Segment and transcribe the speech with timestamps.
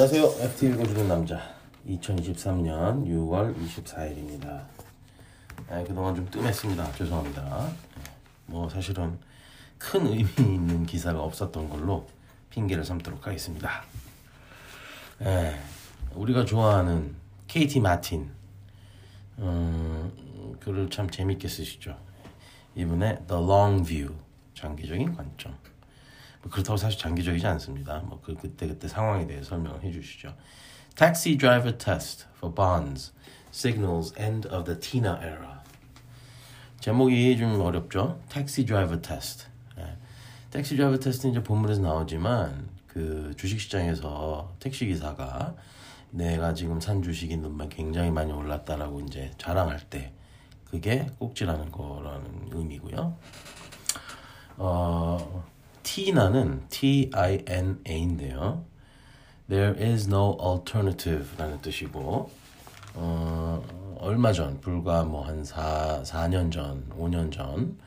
[0.00, 0.44] 안녕하세요.
[0.46, 1.40] FT 읽어주는 남자.
[1.88, 4.62] 2023년 6월 24일입니다.
[5.68, 6.92] 아, 그동안 좀 뜸했습니다.
[6.92, 7.68] 죄송합니다.
[8.46, 9.18] 뭐 사실은
[9.76, 12.06] 큰 의미 있는 기사가 없었던 걸로
[12.50, 13.82] 핑계를 삼도록 하겠습니다.
[15.20, 15.58] 에,
[16.14, 17.16] 우리가 좋아하는
[17.48, 18.30] KT 마틴
[19.40, 21.98] 음, 글을 참 재밌게 쓰시죠.
[22.76, 24.14] 이분의 The Long View
[24.54, 25.56] 장기적인 관점.
[26.42, 27.98] 뭐 그렇다고 사실 장기적이지 않습니다.
[28.00, 30.34] 뭐 그 그때 그때 상황에 대해 설명을 해주시죠.
[30.96, 33.12] Taxi driver test for bonds
[33.52, 35.58] signals end of the Tina era.
[36.80, 38.20] 제목이 좀 어렵죠.
[38.28, 39.46] Taxi driver test.
[39.78, 39.96] 예.
[40.50, 45.54] 택시 드라이버 테스트는 이제 본문에서 나오지만 그 주식시장에서 택시 기사가
[46.10, 50.12] 내가 지금 산 주식이 눈만 굉장히 많이 올랐다라고 이제 자랑할 때
[50.64, 53.16] 그게 꼭지라는 거라는 의미고요.
[54.56, 55.44] 어,
[55.92, 58.62] T나는 T-I-N-A인데요.
[59.48, 62.30] There is no alternative라는 뜻이고
[62.94, 67.78] 어, 얼마 전, 불과 뭐 한 4, 4년 전, 5년 전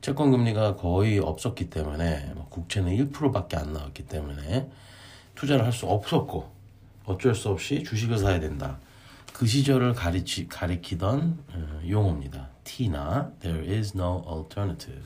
[0.00, 4.68] 채권 금리가 거의 없었기 때문에 뭐 국채는 1%밖에 안 나왔기 때문에
[5.36, 6.52] 투자를 할 수 없었고
[7.04, 8.78] 어쩔 수 없이 주식을 사야 된다.
[9.32, 12.48] 그 시절을 가리치, 가리키던 어, 용어입니다.
[12.64, 15.04] T나 there is no alternative.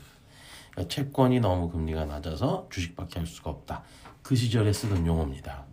[0.79, 3.83] 그러니까 채권이 너무 금리가 낮아서 주식밖에 할 수가 없다.
[4.23, 5.65] 그 시절에 쓰던 용어입니다.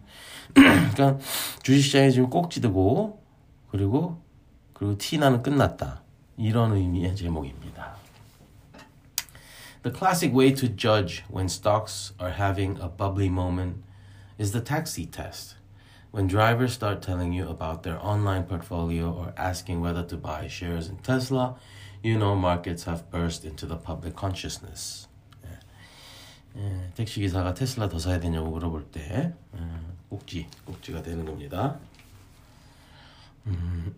[0.53, 1.19] 그러니까
[1.63, 3.23] 주식시장에 지금 꼭지르고
[3.71, 4.21] 그리고
[4.73, 6.03] 그리고 T나는 끝났다.
[6.37, 7.95] 이런 의미의 제목입니다.
[9.83, 13.85] The classic way to judge when stocks are having a bubbly moment
[14.39, 15.55] is the taxi test.
[16.11, 20.89] When drivers start telling you about their online portfolio or asking whether to buy shares
[20.89, 21.57] in Tesla,
[22.04, 25.08] you know markets have burst into the public consciousness.
[25.46, 29.60] 예, 예, 택시 기사가 테슬라 더 사야 되냐고 물어볼 때 예,
[30.10, 31.80] 꼭지 꼭지가 되는 겁니다.
[33.48, 33.94] 음.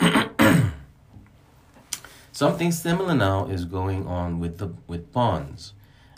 [2.33, 5.73] Something similar now is going on with the with bonds.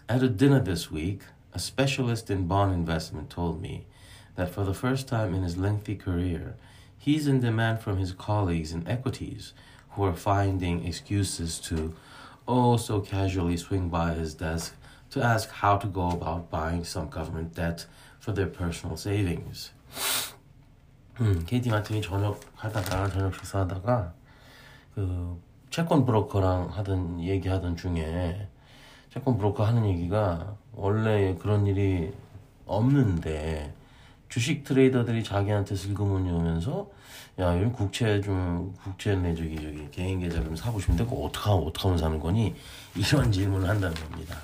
[0.08, 3.86] At a dinner this week, a specialist in bond investment told me
[4.36, 6.56] that for the first time in his lengthy career,
[6.98, 9.54] he's in demand from his colleagues in equities
[9.93, 11.95] who are finding excuses to
[12.47, 14.75] oh so casually swing by his desk
[15.11, 17.87] to ask how to go about buying some government debt
[18.21, 19.73] for their personal savings.
[21.21, 24.13] 음, KT 마틴이 저녁 하다가 저녁 식사하다가
[24.95, 28.49] 그 채권 브로커랑 하던 얘기하던 중에
[29.13, 32.13] 채권 브로커 하는 얘기가 원래 그런 일이
[32.67, 33.75] 없는데
[34.31, 36.89] 주식 트레이더들이 자기한테 슬그머니 오면서
[37.41, 41.67] 야, 여기 국채 좀 국채 내 저기 저기 개인 계좌 좀 사보시면 되고 어떻게 하면
[41.67, 42.55] 어떻게 하면 사는 거니
[42.97, 44.37] 이런 질문을 한다는 겁니다.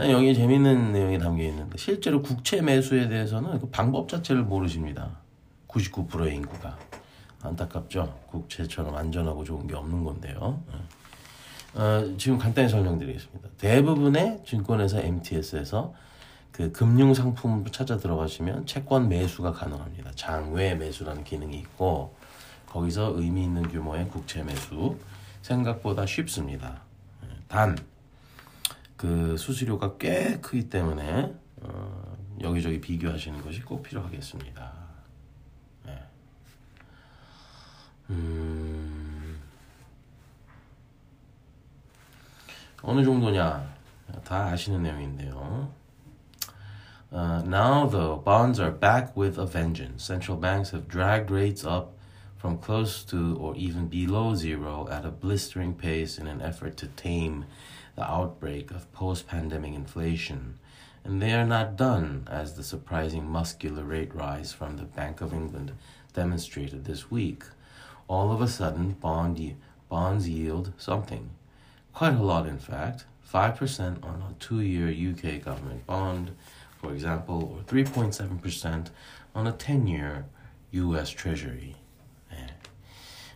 [0.00, 5.18] 여기 재밌는 내용이 담겨 있는데 실제로 국채 매수에 대해서는 그 방법 자체를 모르십니다.
[5.68, 6.76] 99%의 인구가.
[7.42, 8.18] 안타깝죠.
[8.30, 10.60] 국채처럼 안전하고 좋은 게 없는 건데요.
[11.74, 13.48] 어, 지금 간단히 설명드리겠습니다.
[13.58, 15.94] 대부분의 증권회사 MTS에서
[16.54, 20.12] 그 금융 상품 찾아 들어가시면 채권 매수가 가능합니다.
[20.14, 22.14] 장외 매수라는 기능이 있고
[22.66, 24.96] 거기서 의미 있는 규모의 국채 매수
[25.42, 26.80] 생각보다 쉽습니다.
[27.48, 27.76] 단
[29.04, 34.84] 그 수수료가 꽤 크기 때문에 어, 여기저기 비교하시는 것이 꼭 필요하겠습니다.
[38.10, 39.40] 음,
[42.82, 43.74] 어느 정도냐
[44.24, 45.70] 다 아시는 내용인데요.
[47.14, 50.02] Uh, now, though, bonds are back with a vengeance.
[50.02, 51.92] Central banks have dragged rates up
[52.36, 56.88] from close to or even below zero at a blistering pace in an effort to
[56.88, 57.44] tame
[57.94, 60.58] the outbreak of post pandemic inflation.
[61.04, 65.32] And they are not done, as the surprising muscular rate rise from the Bank of
[65.32, 65.70] England
[66.14, 67.44] demonstrated this week
[68.08, 69.54] all of a sudden bond
[69.88, 71.30] bonds yield something.
[71.92, 73.04] Quite a lot, in fact.
[73.32, 76.32] 5% on a two year UK government bond,
[76.84, 78.90] for example, or 3.7%
[79.34, 80.24] on a 10 year
[80.72, 81.74] US Treasury.
[82.30, 82.46] 네.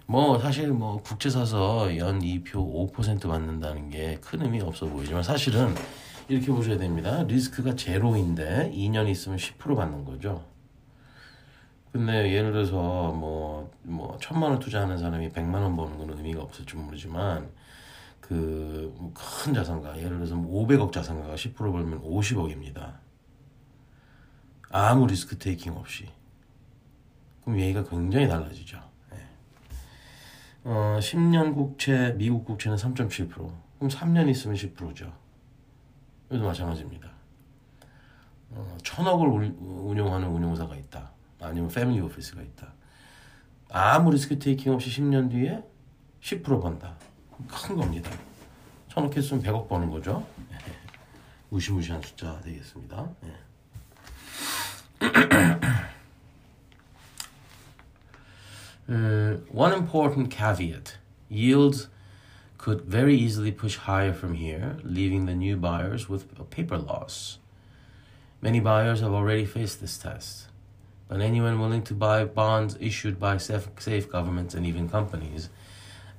[0.07, 5.75] 뭐 사실 뭐 국채 사서 연 2표 5% 받는다는 게 큰 의미 없어 보이지만 사실은
[6.29, 7.23] 이렇게 보셔야 됩니다.
[7.23, 10.45] 리스크가 제로인데 2년 있으면 10% 받는 거죠.
[11.91, 16.77] 근데 예를 들어서 뭐, 뭐, 천만 원 투자하는 사람이 백만 원 버는 건 의미가 없을지
[16.77, 17.49] 모르지만,
[18.21, 22.93] 그, 큰 자산가, 예를 들어서 500억 뭐 자산가가 10% 벌면 50억입니다.
[24.71, 26.09] 아무 리스크 테이킹 없이.
[27.43, 28.79] 그럼 얘기가 굉장히 달라지죠.
[29.11, 29.19] 네.
[30.65, 33.29] 어, 10년 국채, 미국 국채는 3.7%.
[33.31, 35.13] 그럼 3년 있으면 10%죠.
[36.31, 37.09] 이것도 마찬가지입니다.
[38.51, 41.11] 어, 천억을 운용하는 운용사가 있다.
[41.41, 42.73] 아니면 패밀리 오피스가 있다.
[43.71, 45.63] 아무 리스크 테이킹 없이 10년 뒤에
[46.21, 46.97] 10% 번다.
[47.47, 48.11] 큰 겁니다.
[48.89, 50.27] 천억 했으면 100억 버는 거죠.
[51.51, 53.09] 무시무시한 숫자 되겠습니다.
[53.25, 53.48] 예.
[55.01, 55.85] uh,
[59.49, 60.97] one important caveat
[61.29, 61.89] yields
[62.57, 67.39] could very easily push higher from here, leaving the new buyers with a paper loss.
[68.41, 70.49] Many buyers have already faced this test,
[71.09, 75.49] but anyone willing to buy bonds issued by safe, safe governments and even companies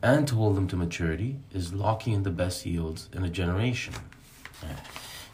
[0.01, 3.93] and to hold them to maturity is locking in the best yields in a generation.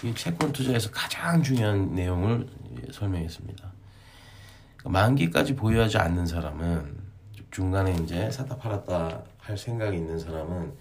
[0.03, 2.47] 이 채권 투자에서 가장 중요한 내용을
[2.91, 3.71] 설명했습니다.
[4.85, 6.97] 만기까지 보유하지 않는 사람은
[7.49, 10.73] 중간에 이제 사다 팔았다 할 생각이 있는 사람은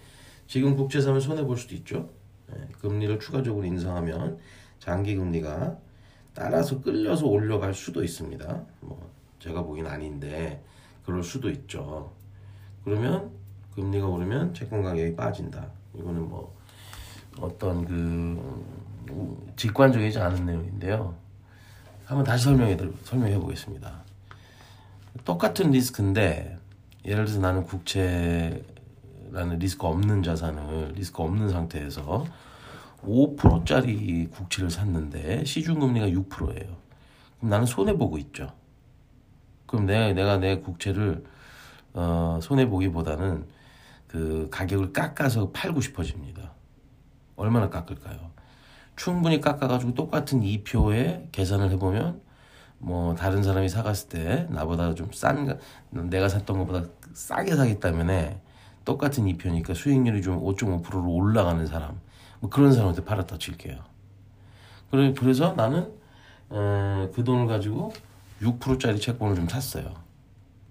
[0.47, 2.09] 지금 국채 사면 손해 볼 수도 있죠.
[2.47, 4.37] 네, 금리를 추가적으로 인상하면
[4.79, 5.77] 장기 금리가
[6.33, 8.65] 따라서 끌려서 올려갈 수도 있습니다.
[8.81, 9.09] 뭐
[9.39, 10.63] 제가 보기엔 아닌데
[11.05, 12.13] 그럴 수도 있죠.
[12.83, 13.31] 그러면
[13.73, 15.71] 금리가 오르면 채권 가격이 빠진다.
[15.95, 16.55] 이거는 뭐
[17.39, 18.85] 어떤 그
[19.55, 21.15] 직관적이지 않은 내용인데요.
[22.05, 24.03] 한번 다시 설명해 설명해 보겠습니다.
[25.23, 26.57] 똑같은 리스크인데
[27.05, 28.63] 예를 들어서 나는 국채라는
[29.59, 32.25] 리스크 없는 자산을 리스크 없는 상태에서
[33.03, 36.75] 5%짜리 국채를 샀는데 시중 금리가 6%예요.
[37.37, 38.51] 그럼 나는 손해 보고 있죠.
[39.65, 41.23] 그럼 내가 내가 내 국채를
[41.93, 43.45] 어, 손해 보기보다는
[44.07, 46.53] 그 가격을 깎아서 팔고 싶어집니다.
[47.35, 48.31] 얼마나 깎을까요?
[48.95, 52.21] 충분히 깎아가지고 똑같은 2표에 계산을 해보면
[52.77, 55.57] 뭐 다른 사람이 사갔을 때 나보다 좀 싼
[55.91, 58.41] 내가 샀던 것보다 싸게 때문에
[58.83, 61.99] 똑같은 2표니까 수익률이 좀 5.5%로 올라가는 사람
[62.39, 63.79] 뭐 그런 사람한테 팔았다 칠게요.
[64.91, 65.91] 그래서 나는
[66.49, 67.91] 어, 그 돈을 가지고
[68.41, 69.93] 6%짜리 채권을 좀 샀어요.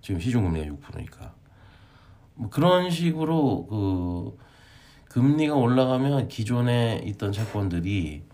[0.01, 1.33] 지금 시중금리가 6%니까.
[2.35, 4.39] 뭐 그런 식으로 그
[5.15, 8.25] 금리가 올라가면 기존에 있던 채권들이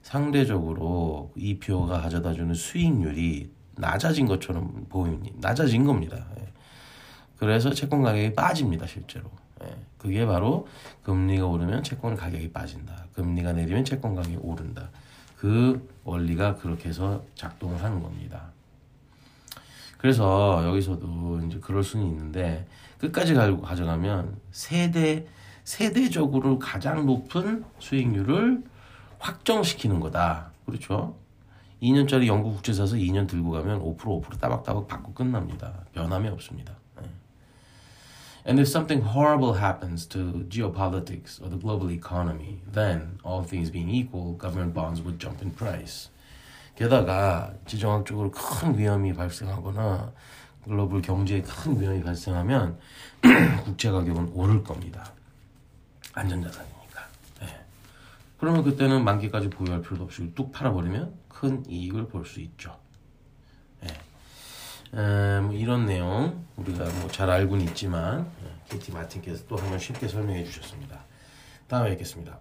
[0.00, 5.36] 상대적으로 이 표가 가져다주는 수익률이 낮아진 것처럼 보입니다.
[5.38, 6.16] 낮아진 겁니다.
[6.38, 6.48] 예.
[7.36, 9.30] 그래서 채권 가격이 빠집니다, 실제로.
[9.62, 9.76] 예.
[9.98, 10.66] 그게 바로
[11.02, 13.04] 금리가 오르면 채권 가격이 빠진다.
[13.12, 14.88] 금리가 내리면 채권 가격이 오른다.
[15.36, 18.50] 그 원리가 그렇게 해서 작동을 하는 겁니다.
[19.98, 22.66] 그래서 여기서도 이제 그럴 수는 있는데
[22.96, 25.26] 끝까지 가져가면 세대
[25.70, 28.64] 세대적으로 가장 높은 수익률을
[29.20, 30.50] 확정시키는 거다.
[30.66, 31.14] 그렇죠?
[31.80, 35.72] 2년짜리 영국 국채 사서 2년 들고 가면 5% 5% 따박따박 받고 끝납니다.
[35.92, 36.74] 변함이 없습니다.
[38.44, 43.88] And if something horrible happens to geopolitics or the global economy, then all things being
[43.88, 46.10] equal, government bonds would jump in price.
[46.74, 50.12] 게다가 지정학적으로 큰 위험이 발생하거나
[50.64, 52.76] 글로벌 경제에 큰 위험이 발생하면
[53.64, 55.12] 국채 가격은 오를 겁니다.
[56.12, 57.06] 안전자산이니까.
[57.40, 57.64] 네.
[58.38, 62.78] 그러면 그때는 만기까지 보유할 필요도 없이 뚝 팔아버리면 큰 이익을 볼 수 있죠.
[63.80, 63.88] 네.
[64.94, 68.30] 에, 뭐 이런 내용 우리가 뭐 잘 알고는 있지만
[68.68, 71.04] KT 마틴께서 또 한번 쉽게 설명해 주셨습니다.
[71.68, 72.38] 다음에 뵙겠습니다.